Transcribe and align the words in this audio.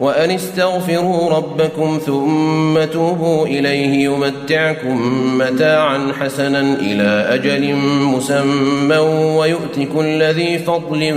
وأن 0.00 0.30
استغفروا 0.30 1.30
ربكم 1.30 1.98
ثم 2.06 2.84
توبوا 2.84 3.46
إليه 3.46 4.04
يمتعكم 4.04 4.98
متاعا 5.38 6.12
حسنا 6.20 6.60
إلى 6.60 7.26
أجل 7.34 7.74
مسمى 8.14 8.96
ويؤت 9.36 9.88
كل 9.94 10.22
ذي 10.22 10.58
فضل 10.58 11.14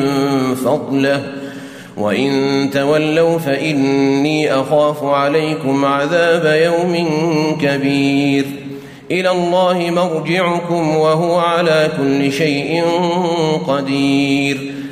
فضله. 0.65 1.23
وإن 1.97 2.70
تولوا 2.73 3.37
فإني 3.37 4.53
أخاف 4.53 5.03
عليكم 5.03 5.85
عذاب 5.85 6.61
يوم 6.63 7.07
كبير. 7.61 8.45
إلى 9.11 9.31
الله 9.31 9.91
مرجعكم 9.91 10.98
وهو 10.98 11.39
على 11.39 11.89
كل 11.98 12.31
شيء 12.31 12.84
قدير. 13.67 14.57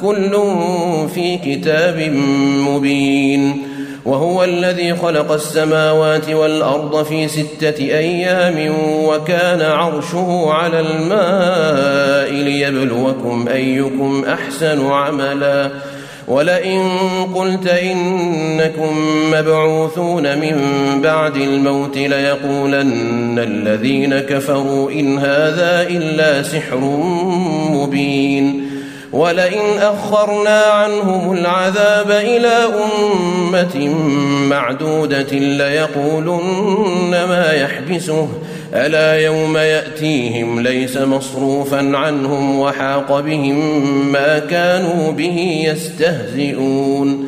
كل 0.00 0.30
في 1.14 1.38
كتاب 1.38 1.98
مبين 2.68 3.62
وهو 4.04 4.44
الذي 4.44 4.94
خلق 4.94 5.32
السماوات 5.32 6.30
والأرض 6.30 7.04
في 7.04 7.28
ستة 7.28 7.78
أيام 7.78 8.74
وكان 9.04 9.62
عرشه 9.62 10.46
على 10.50 10.80
الماء 10.80 12.32
ليبلوكم 12.32 13.48
أيكم 13.48 14.24
أحسن 14.28 14.86
عملا 14.86 15.70
ولئن 16.28 16.88
قلت 17.34 17.66
إنكم 17.66 18.96
مبعوثون 19.32 20.38
من 20.38 20.56
بعد 21.02 21.36
الموت 21.36 21.96
ليقولن 21.96 23.38
الذين 23.38 24.18
كفروا 24.18 24.90
إن 24.90 25.18
هذا 25.18 25.86
إلا 25.88 26.42
سحر 26.42 26.80
مبين 27.70 28.65
ولئن 29.12 29.78
أخرنا 29.78 30.62
عنهم 30.62 31.32
العذاب 31.32 32.10
إلى 32.10 32.56
أمة 32.84 33.88
معدودة 34.48 35.32
ليقولن 35.32 37.10
ما 37.10 37.52
يحبسه. 37.52 38.28
ألا 38.74 39.20
يوم 39.20 39.56
يأتيهم 39.56 40.60
ليس 40.60 40.96
مصروفا 40.96 41.96
عنهم 41.96 42.60
وحاق 42.60 43.20
بهم 43.20 43.56
ما 44.12 44.38
كانوا 44.38 45.12
به 45.12 45.64
يستهزئون. 45.64 47.26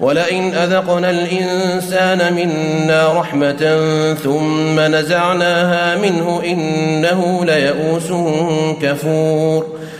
ولئن 0.00 0.54
أذقنا 0.54 1.10
الإنسان 1.10 2.34
منا 2.34 3.12
رحمة 3.20 3.78
ثم 4.24 4.80
نزعناها 4.80 5.96
منه 5.96 6.42
إنه 6.44 7.44
ليئوس 7.44 8.12
كفور. 8.82 9.79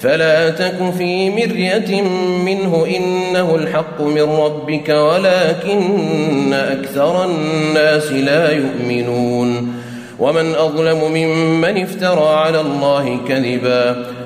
فلا 0.00 0.50
تك 0.50 0.92
في 0.98 1.30
مرية 1.30 2.02
منه 2.44 2.86
إنه 2.96 3.54
الحق 3.54 4.02
من 4.02 4.22
ربك 4.22 4.88
ولكن 4.88 6.52
أكثر 6.52 7.24
الناس 7.24 8.12
لا 8.12 8.52
يؤمنون. 8.52 9.72
ومن 10.18 10.54
أظلم 10.54 11.12
ممن 11.12 11.82
افترى 11.82 12.28
على 12.28 12.60
الله 12.60 13.18
كذبا. 13.28 14.06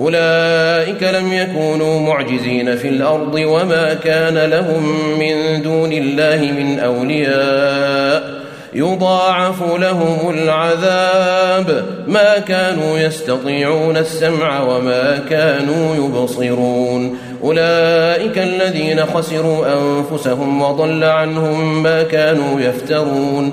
أولئك 0.00 1.02
لم 1.02 1.32
يكونوا 1.32 2.00
معجزين 2.00 2.76
في 2.76 2.88
الأرض 2.88 3.34
وما 3.34 3.94
كان 3.94 4.38
لهم 4.50 4.82
من 5.18 5.62
دون 5.62 5.92
الله 5.92 6.52
من 6.58 6.78
أولياء. 6.78 8.44
يضاعف 8.74 9.62
لهم 9.62 10.30
العذاب. 10.30 11.84
ما 12.06 12.38
كانوا 12.38 12.98
يستطيعون 12.98 13.96
السمع 13.96 14.62
وما 14.62 15.20
كانوا 15.30 15.96
يبصرون. 15.96 17.18
أولئك 17.44 18.38
الذين 18.38 19.06
خسروا 19.06 19.66
أنفسهم 19.66 20.62
وضل 20.62 21.04
عنهم 21.04 21.82
ما 21.82 22.02
كانوا 22.02 22.60
يفترون. 22.60 23.52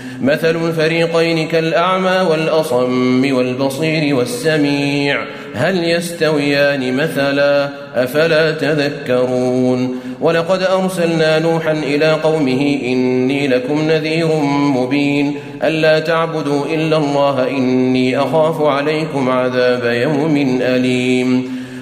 مثل 0.21 0.67
الفريقين 0.67 1.47
كالأعمى 1.47 2.27
والأصم 2.29 3.35
والبصير 3.35 4.15
والسميع. 4.15 5.21
هل 5.53 5.83
يستويان 5.83 6.97
مثلا؟ 6.97 7.69
أفلا 7.95 8.51
تذكرون. 8.51 9.99
ولقد 10.21 10.63
أرسلنا 10.63 11.39
نوحا 11.39 11.71
إلى 11.71 12.11
قومه 12.11 12.79
إني 12.83 13.47
لكم 13.47 13.81
نذير 13.81 14.27
مبين. 14.75 15.35
ألا 15.63 15.99
تعبدوا 15.99 16.65
إلا 16.65 16.97
الله 16.97 17.47
إني 17.49 18.19
أخاف 18.19 18.61
عليكم 18.61 19.29
عذاب 19.29 19.85
يوم 19.85 20.59
أليم. 20.61 21.60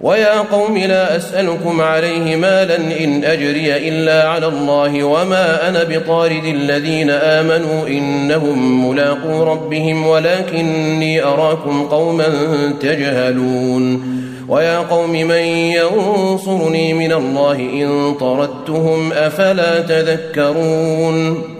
ويا 0.00 0.40
قوم 0.40 0.78
لا 0.78 1.16
أسألكم 1.16 1.80
عليه 1.80 2.36
مالا 2.36 2.76
إن 2.76 3.24
أجري 3.24 3.88
إلا 3.88 4.28
على 4.28 4.46
الله 4.46 5.04
وما 5.04 5.68
أنا 5.68 5.84
بطارد 5.84 6.44
الذين 6.44 7.10
آمنوا 7.10 7.88
إنهم 7.88 8.88
ملاقو 8.88 9.42
ربهم 9.42 10.06
ولكني 10.06 11.24
أراكم 11.24 11.84
قوما 11.84 12.26
تجهلون 12.80 14.02
ويا 14.48 14.78
قوم 14.78 15.12
من 15.12 15.42
ينصرني 15.76 16.92
من 16.92 17.12
الله 17.12 17.56
إن 17.56 18.14
طردتهم 18.20 19.12
أفلا 19.12 19.80
تذكرون 19.80 21.59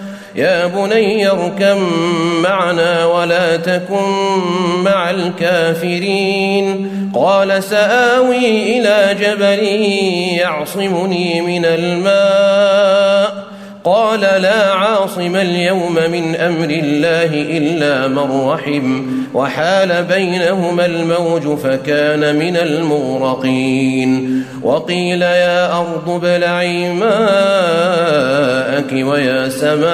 يا 0.35 0.67
بني 0.67 1.27
اركب 1.29 1.77
معنا 2.43 3.05
ولا 3.05 3.57
تكن 3.57 4.11
مع 4.83 5.09
الكافرين. 5.09 6.91
قال 7.15 7.63
سآوي 7.63 8.77
إلى 8.77 9.17
جبل 9.21 9.63
يعصمني 10.39 11.41
من 11.41 11.65
الماء. 11.65 13.40
قال 13.83 14.19
لا 14.19 14.73
عاصم 14.73 15.35
اليوم 15.35 15.95
من 16.11 16.35
أمر 16.35 16.69
الله 16.69 17.57
إلا 17.57 18.07
من 18.07 18.47
رحم 18.47 19.01
وحال 19.33 20.03
بينهما 20.03 20.85
الموج 20.85 21.57
فكان 21.57 22.35
من 22.35 22.57
المغرقين 22.57 24.43
وقيل 24.63 25.21
يا 25.21 25.79
أرض 25.79 26.09
ابلعي 26.09 26.93
ماءك 26.93 27.11
ويا 28.93 29.49
سماء 29.49 29.91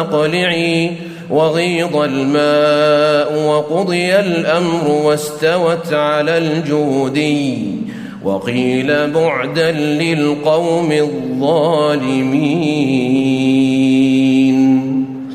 أقلعي 0.00 0.92
وغيض 1.30 1.96
الماء 1.96 3.46
وقضي 3.46 4.16
الأمر 4.18 4.88
واستوت 4.88 5.92
على 5.92 6.38
الجودي 6.38 7.82
وقيل 8.24 9.10
بعدا 9.10 9.70
للقوم 9.72 10.92
الظالمين. 10.92 12.52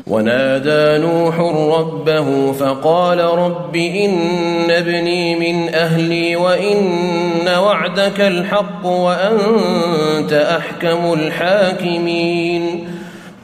ونادى 0.06 1.04
نوح 1.04 1.38
ربه 1.78 2.52
فقال 2.52 3.18
رب 3.18 3.76
إن 3.76 4.70
ابني 4.70 5.36
من 5.36 5.74
أهلي 5.74 6.36
وإن 6.36 7.48
وعدك 7.48 8.20
الحق 8.20 8.86
وأنت 8.86 10.32
أحكم 10.32 11.12
الحاكمين. 11.12 12.88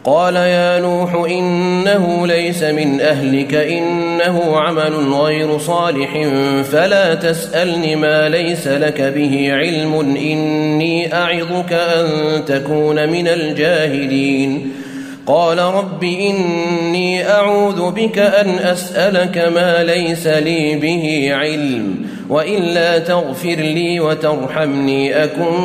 قال 0.07 0.37
يا 0.37 0.81
نوح 0.81 1.15
إنه 1.15 2.27
ليس 2.27 2.63
من 2.63 3.01
أهلك 3.01 3.55
إنه 3.55 4.57
عمل 4.57 5.13
غير 5.13 5.59
صالح 5.59 6.29
فلا 6.63 7.15
تسألني 7.15 7.97
ما 7.97 8.29
ليس 8.29 8.69
لك 8.69 9.01
به 9.01 9.53
علم 9.53 9.95
إني 10.17 11.15
أعظك 11.15 11.73
أن 11.73 12.07
تكون 12.45 13.09
من 13.09 13.29
الجاهلين. 13.29 14.73
قال 15.27 15.59
رب 15.59 16.05
إني 16.05 17.31
أعوذ 17.31 17.91
بك 17.91 18.19
أن 18.19 18.49
أسألك 18.59 19.39
ما 19.39 19.83
ليس 19.83 20.27
لي 20.27 20.77
به 20.77 21.29
علم 21.35 22.07
وإلا 22.29 22.99
تغفر 22.99 23.57
لي 23.57 24.01
وترحمني 24.01 25.25
أكن 25.25 25.61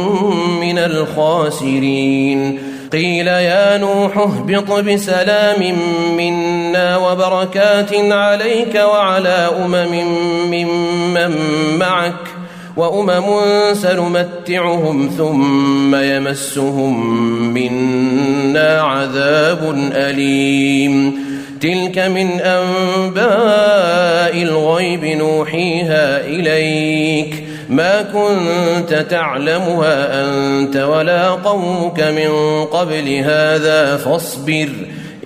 من 0.62 0.78
الخاسرين. 0.78 2.69
قيل 2.94 3.28
يا 3.28 3.78
نوح 3.78 4.18
اهبط 4.18 4.72
بسلام 4.72 5.76
منا 6.18 6.98
وبركات 6.98 7.94
عليك 7.94 8.76
وعلى 8.76 9.50
أمم 9.66 10.06
ممن 10.52 11.32
معك 11.78 12.14
وأمم 12.78 13.26
سنمتعهم 13.74 15.12
ثم 15.18 15.96
يمسهم 15.96 17.14
منا 17.54 18.82
عذاب 18.82 19.92
أليم. 19.94 21.20
تلك 21.62 22.00
من 22.00 22.42
أنباء 22.42 24.44
الغيب 24.44 25.06
نوحيها 25.06 26.26
إليك. 26.26 27.49
ما 27.70 28.02
كنت 28.02 29.06
تعلمها 29.10 30.24
أنت 30.24 30.76
ولا 30.76 31.30
قومك 31.30 32.00
من 32.02 32.64
قبل 32.66 33.10
هذا 33.10 33.98
فاصبر 33.98 34.70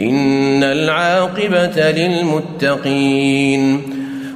إن 0.02 0.64
العاقبة 0.64 1.92
للمتقين. 1.92 3.82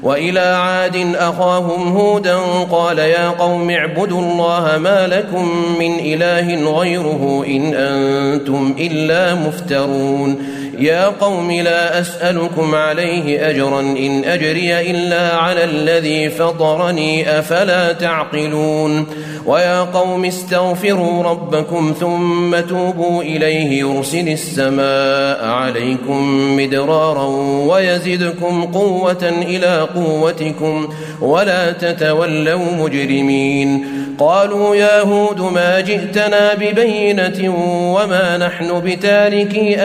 وإلى 0.04 0.40
عاد 0.40 1.16
أخاهم 1.16 1.98
هودا 1.98 2.38
قال 2.72 3.00
يا 3.00 3.30
قوم 3.30 3.70
اعبدوا 3.70 4.22
الله 4.22 4.78
ما 4.78 5.08
لكم 5.08 5.50
من 5.80 6.00
إله 6.00 6.72
غيره 6.80 7.46
إن 7.48 7.74
أنتم 7.74 8.76
إلا 8.80 9.36
مفترون. 9.36 10.38
يا 10.80 11.06
قوم 11.06 11.52
لا 11.52 12.00
أسألكم 12.00 12.76
عليه 12.76 13.50
أجرا 13.50 13.80
إن 13.80 14.24
أجري 14.24 14.92
إلا 14.92 15.36
على 15.36 15.64
الذي 15.64 16.30
فطرني 16.30 17.40
أفلا 17.40 17.94
تعقلون 17.94 19.08
ويا 19.46 19.82
قوم 19.82 20.26
استغفروا 20.26 21.24
ربكم 21.24 21.94
ثم 22.00 22.60
توبوا 22.60 23.24
إليه 23.24 23.80
يرسل 23.80 24.30
السماء 24.30 25.46
عليكم 25.46 26.56
مدرارا 26.58 27.26
ويزدكم 27.68 28.64
قوة 28.64 29.34
إلى 29.42 29.88
قوتكم 29.96 30.90
ولا 31.22 31.72
تتولوا 31.72 32.72
مجرمين 32.80 33.88
قالوا 34.20 34.76
يا 34.76 35.02
هود 35.02 35.42
ما 35.42 35.80
جئتنا 35.80 36.54
ببينة 36.54 37.56
وما 37.96 38.38
نحن 38.38 38.80
بتاركي 38.80 39.76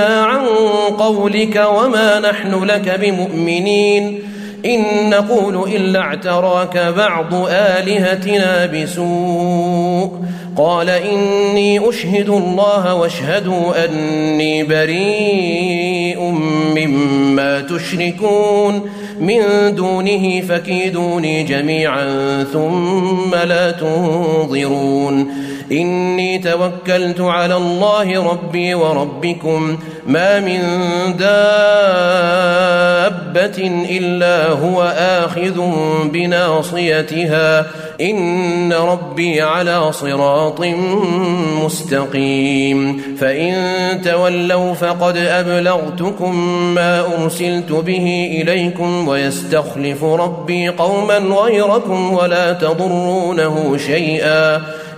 الهتنا 0.00 0.24
عن 0.24 0.46
قولك 0.98 1.66
وما 1.74 2.20
نحن 2.20 2.64
لك 2.64 3.00
بمؤمنين 3.00 4.22
إن 4.66 5.10
نقول 5.10 5.68
إلا 5.68 6.00
اعتراك 6.00 6.78
بعض 6.96 7.34
آلهتنا 7.50 8.66
بسوء 8.66 10.10
قال 10.56 10.90
إني 10.90 11.88
أشهد 11.88 12.28
الله 12.28 12.94
واشهدوا 12.94 13.84
أني 13.84 14.64
بريء 14.64 16.20
مما 16.76 17.60
تشركون 17.60 18.90
من 19.20 19.40
دونه 19.74 20.40
فكيدوني 20.40 21.42
جميعا 21.42 22.44
ثم 22.52 23.34
لا 23.34 23.70
تنظرون 23.70 25.49
إني 25.72 26.38
توكلت 26.38 27.20
على 27.20 27.56
الله 27.56 28.32
ربي 28.32 28.74
وربكم 28.74 29.78
ما 30.06 30.40
من 30.40 30.60
دابة 31.16 31.30
إلا 33.90 34.48
هو 34.48 34.82
آخذ 34.98 35.60
بناصيتها 36.04 37.66
إن 38.00 38.72
ربي 38.72 39.42
على 39.42 39.92
صراط 39.92 40.60
مستقيم 41.64 43.02
فإن 43.20 43.54
تولوا 44.04 44.74
فقد 44.74 45.16
أبلغتكم 45.16 46.36
ما 46.74 47.04
أرسلت 47.22 47.72
به 47.72 48.40
إليكم 48.42 49.08
ويستخلف 49.08 50.04
ربي 50.04 50.68
قوما 50.68 51.18
غيركم 51.18 52.12
ولا 52.12 52.52
تضرونه 52.52 53.76
شيئا 53.86 54.60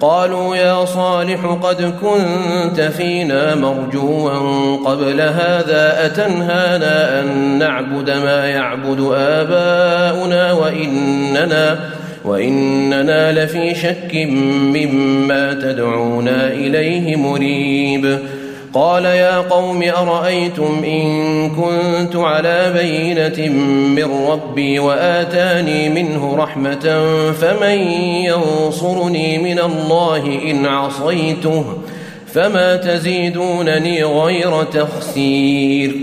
قالوا 0.00 0.56
يا 0.56 0.84
صالح 0.84 1.58
قد 1.62 1.82
كنت 1.82 2.80
فينا 2.80 3.54
مرجوا 3.54 4.30
قبل 4.76 5.20
هذا 5.20 6.06
أتنهانا 6.06 7.20
أن 7.20 7.58
نعبد 7.58 8.10
ما 8.10 8.46
يعبد 8.46 9.00
آباؤنا 9.16 10.52
وإننا 10.52 11.78
وإننا 12.24 13.44
لفي 13.44 13.74
شك 13.74 14.14
مما 14.74 15.54
تدعونا 15.54 16.46
إليه 16.52 17.16
مريب 17.16 18.18
قال 18.76 19.04
يا 19.04 19.38
قوم 19.38 19.82
أرأيتم 19.82 20.84
إن 20.84 21.50
كنت 21.50 22.16
على 22.16 22.72
بينة 22.72 23.52
من 23.96 24.26
ربي 24.28 24.78
وآتاني 24.78 25.88
منه 25.88 26.36
رحمة 26.36 27.02
فمن 27.40 27.78
ينصرني 28.24 29.38
من 29.38 29.58
الله 29.58 30.40
إن 30.50 30.66
عصيته 30.66 31.64
فما 32.34 32.76
تزيدونني 32.76 34.04
غير 34.04 34.64
تخسير 34.64 35.96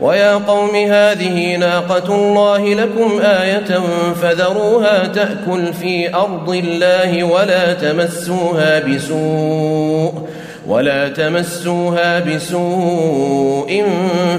ويا 0.00 0.34
قوم 0.34 0.76
هذه 0.76 1.56
ناقة 1.56 2.14
الله 2.14 2.74
لكم 2.74 3.20
آية 3.20 3.80
فذروها 4.22 5.06
تأكل 5.06 5.72
في 5.72 6.14
أرض 6.14 6.50
الله 6.50 7.24
ولا 7.24 7.72
تمسوها 7.72 8.78
بسوء 8.78 10.28
ولا 10.68 11.08
تمسوها 11.08 12.20
بسوء 12.20 13.84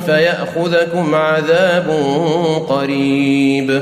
فيأخذكم 0.05 1.15
عذاب 1.15 1.89
قريب. 2.69 3.81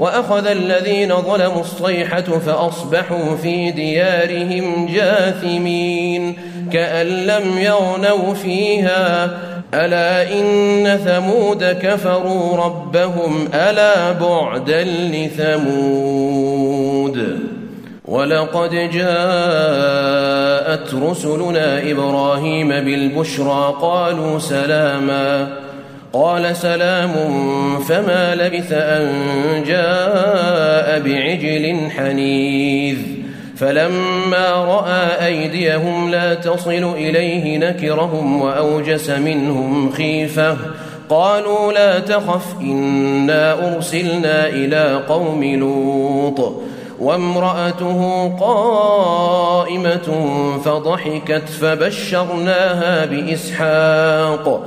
وأخذ 0.00 0.46
الذين 0.46 1.16
ظلموا 1.16 1.60
الصيحة 1.60 2.20
فأصبحوا 2.20 3.36
في 3.42 3.70
ديارهم 3.70 4.86
جاثمين 4.86 6.36
كأن 6.72 7.06
لم 7.06 7.58
يغنوا 7.58 8.34
فيها. 8.34 9.30
ألا 9.74 10.32
إن 10.32 10.98
ثمود 11.04 11.64
كفروا 11.64 12.56
ربهم. 12.56 13.48
ألا 13.54 14.12
بعدا 14.12 14.84
لثمود. 14.84 15.78
ولقد 18.04 18.70
جاءت 18.70 18.94
رسلنا 20.94 21.90
إبراهيم 21.90 22.68
بالبشرى. 22.68 23.74
قالوا 23.80 24.38
سلاما. 24.38 25.48
قال 26.12 26.56
سلام 26.56 27.12
فما 27.88 28.34
لبث 28.34 28.72
أن 28.72 29.12
جاء 29.66 31.00
بعجل 31.00 31.90
حنيذ. 31.90 32.96
فلما 33.56 34.50
رأى 34.50 35.26
أيديهم 35.26 36.10
لا 36.10 36.34
تصل 36.34 36.94
إليه 36.94 37.58
نكرهم 37.58 38.42
وأوجس 38.42 39.10
منهم 39.10 39.92
خيفة. 39.92 40.56
قالوا 41.08 41.72
لا 41.72 41.98
تخف 41.98 42.60
إنا 42.60 43.74
أرسلنا 43.74 44.48
إلى 44.48 45.00
قوم 45.08 45.44
لوط. 45.44 46.62
وامرأته 47.00 48.28
قائمة 48.40 50.28
فضحكت 50.64 51.48
فبشرناها 51.60 53.04
بإسحاق. 53.04 54.66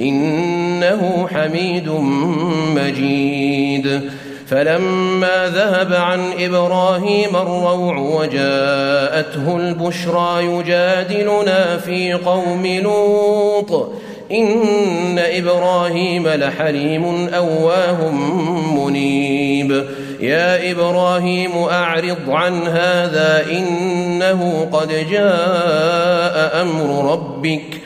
إنه 0.00 1.28
حميد 1.34 1.88
مجيد. 2.76 4.10
فلما 4.46 5.46
ذهب 5.46 5.92
عن 5.92 6.20
إبراهيم 6.38 7.36
الروع 7.36 7.98
وجاءته 7.98 9.56
البشرى 9.56 10.44
يجادلنا 10.44 11.76
في 11.76 12.12
قوم 12.12 12.66
لوط. 12.66 13.92
إن 14.32 15.18
إبراهيم 15.18 16.28
لحليم 16.28 17.28
أواه 17.34 18.10
منيب. 18.76 19.84
يا 20.20 20.70
إبراهيم 20.70 21.50
أعرض 21.70 22.30
عن 22.30 22.62
هذا 22.62 23.44
إنه 23.50 24.68
قد 24.72 24.88
جاء 25.10 26.62
أمر 26.62 27.12
ربك. 27.12 27.85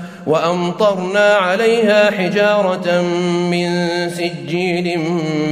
وأمطرنا 0.27 1.33
عليها 1.33 2.11
حجارة 2.11 3.01
من 3.51 3.89
سجيل 4.09 4.99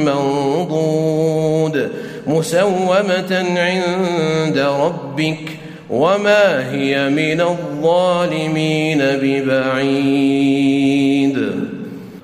منضود 0.05 1.89
مسومة 2.27 3.45
عند 3.57 4.57
ربك 4.57 5.59
وما 5.89 6.71
هي 6.71 7.09
من 7.09 7.41
الظالمين 7.41 8.99
ببعيد. 8.99 10.59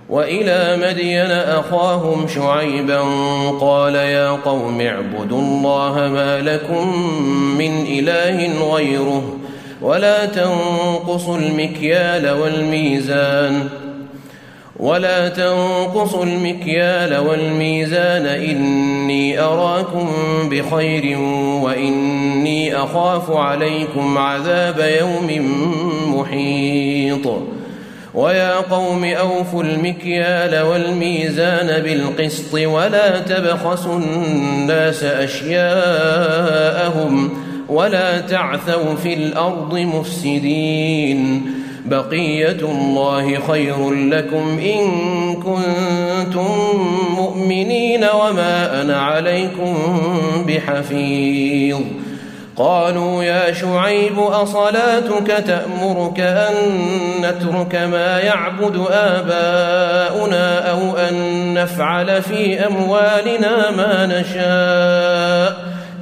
وإلى 0.09 0.77
مدين 0.81 1.31
أخاهم 1.31 2.27
شعيبا 2.27 3.01
قال 3.61 3.95
يا 3.95 4.29
قوم 4.29 4.81
اعبدوا 4.81 5.39
الله 5.39 6.09
ما 6.13 6.41
لكم 6.41 6.97
من 7.57 7.85
إله 7.87 8.45
ولا 9.85 10.25
تنقصوا 15.29 16.25
المكيال 16.25 17.17
والميزان 17.17 18.25
إني 18.25 19.39
أراكم 19.39 20.09
بخير 20.49 21.19
وإني 21.61 22.75
أخاف 22.75 23.31
عليكم 23.31 24.17
عذاب 24.17 24.79
يوم 24.99 25.27
محيط 26.17 27.33
ويا 28.13 28.55
قوم 28.55 29.05
أوفوا 29.05 29.63
المكيال 29.63 30.61
والميزان 30.61 31.83
بالقسط 31.83 32.53
ولا 32.53 33.19
تبخسوا 33.19 33.99
الناس 33.99 35.03
أشياءهم 35.03 36.25
ولا 37.69 38.19
تعثوا 38.19 38.95
في 38.95 39.13
الأرض 39.13 39.77
مفسدين. 39.77 41.51
بقية 41.85 42.59
الله 42.61 43.39
خير 43.47 43.91
لكم 43.91 44.59
إن 44.59 44.87
كنتم 45.35 46.47
مؤمنين 47.15 48.03
وما 48.03 48.81
أنا 48.81 49.01
عليكم 49.01 49.75
بحفيظ. 50.47 51.81
قالوا 52.57 53.23
يا 53.23 53.53
شعيب 53.53 54.19
أصلاتك 54.19 55.43
تأمرك 55.47 56.19
أن 56.19 56.53
نترك 57.21 57.75
ما 57.75 58.19
يعبد 58.19 58.85
آباؤنا 58.91 60.71
أو 60.71 60.97
أن 60.97 61.53
نفعل 61.53 62.21
في 62.21 62.67
أموالنا 62.67 63.71
ما 63.71 64.05
نشاء؟ 64.05 65.74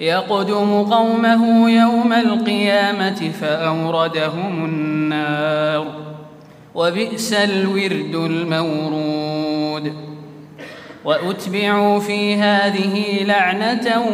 يقدم 0.00 0.82
قومه 0.82 1.70
يوم 1.70 2.12
القيامة 2.12 3.30
فأوردهم 3.40 4.64
النار. 4.64 5.86
وبئس 6.74 7.32
الورد 7.32 8.14
المورود. 8.14 9.92
وأتبعوا 11.04 12.00
في 12.00 12.34
هذه 12.34 13.24
لعنة 13.24 14.04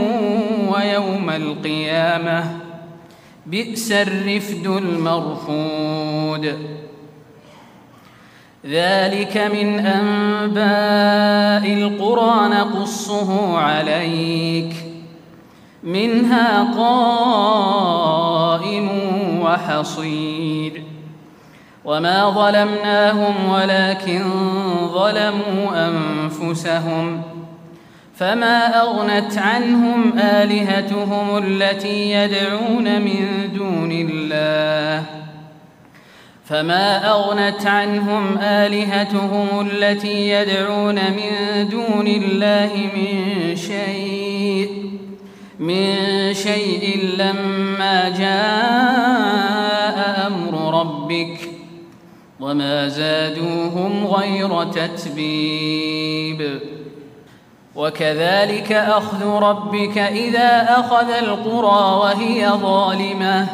ويوم 0.68 1.31
القيامة. 1.31 2.44
بئس 3.47 3.92
الرفد 3.92 4.66
المرفود. 4.66 6.59
ذلك 8.66 9.37
من 9.37 9.87
أنباء 9.87 11.73
القرى 11.73 12.49
نقصه 12.49 13.59
عليك 13.59 14.73
ۖ. 14.73 14.84
منها 15.85 16.73
قائم 16.79 17.68
وحصيد. 19.42 20.83
وما 21.85 22.31
ظلمناهم 22.31 23.49
ولكن 23.49 24.25
ظلموا 24.94 25.88
أنفسهم. 25.88 27.23
فما 28.16 28.81
أغنت 28.81 29.38
عنهم 29.38 30.18
آلهتهم 30.18 31.38
التي 31.38 32.11
يدعون 32.11 33.03
من 33.03 33.51
دون 33.55 33.92
الله. 33.92 35.05
فما 36.44 37.11
أغنت 37.11 37.66
عنهم 37.66 38.38
آلهتهم 38.38 39.68
التي 39.70 40.31
يدعون 40.31 40.94
من 40.94 41.68
دون 41.68 42.07
الله 42.07 42.70
من 42.97 43.16
شيء. 43.57 44.85
من 45.59 45.95
شيء 46.35 47.14
لما 47.19 48.09
جاء 48.09 49.97
أمر 50.27 50.81
ربك 50.81 51.51
وما 52.40 52.88
زادوهم 52.88 54.07
غير 54.07 54.64
تتبيب. 54.64 56.61
وكذلك 57.77 58.73
أخذ 58.73 59.27
ربك 59.27 59.99
إذا 59.99 60.67
أخذ 60.69 61.11
القرى 61.11 61.97
وهي 61.97 62.49
ظالمة. 62.49 63.47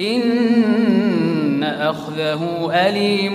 إن 0.00 1.62
أخذه 1.62 2.70
أليم 2.72 3.34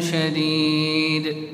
شديد. 0.00 1.53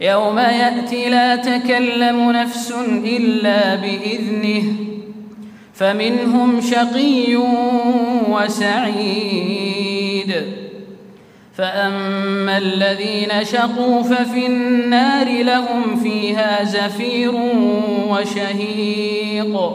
يوم 0.00 0.38
يأتي 0.38 1.08
لا 1.08 1.36
تكلم 1.36 2.30
نفس 2.32 2.74
إلا 3.04 3.74
بإذنه 3.74 4.62
فمنهم 5.74 6.60
شقي 6.60 7.36
وسعيد. 8.28 9.62
فأما 11.54 12.58
الذين 12.58 13.44
شقوا 13.44 14.02
ففي 14.02 14.46
النار 14.46 15.42
لهم 15.42 15.96
فيها 16.02 16.64
زفير 16.64 17.34
وشهيق. 18.08 19.70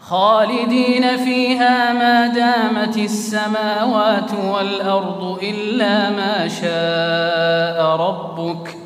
خالدين 0.00 1.16
فيها 1.16 1.92
ما 1.92 2.26
دامت 2.26 2.96
السماوات 2.96 4.30
والأرض 4.44 5.38
إلا 5.42 6.10
ما 6.10 6.48
شاء 6.48 7.96
ربك 7.96 8.68
ۖ. 8.68 8.85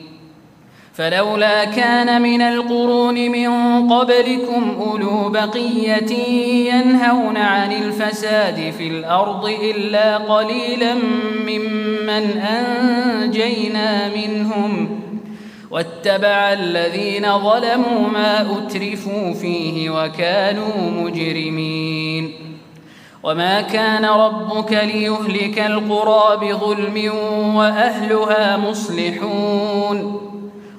فلولا 1.01 1.65
كان 1.65 2.21
من 2.21 2.41
القرون 2.41 3.15
من 3.15 3.49
قبلكم 3.89 4.77
أولو 4.81 5.29
بقية 5.29 6.13
ينهون 6.73 7.37
عن 7.37 7.71
الفساد 7.71 8.73
في 8.77 8.87
الأرض 8.87 9.45
إلا 9.45 10.17
قليلا 10.17 10.93
ممن 11.47 12.41
أنجينا 12.41 14.09
منهم 14.15 14.99
واتبع 15.71 16.53
الذين 16.53 17.39
ظلموا 17.39 18.07
ما 18.13 18.41
أترفوا 18.41 19.33
فيه 19.33 19.89
وكانوا 19.89 20.91
مجرمين 20.91 22.31
وما 23.23 23.61
كان 23.61 24.05
ربك 24.05 24.71
ليهلك 24.71 25.59
القرى 25.59 26.37
بظلم 26.37 27.11
وأهلها 27.55 28.57
مصلحون 28.57 30.30